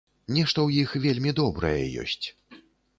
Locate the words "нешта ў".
0.37-0.87